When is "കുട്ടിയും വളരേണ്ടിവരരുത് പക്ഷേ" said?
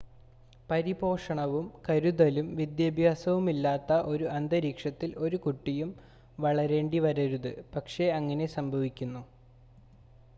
5.43-8.07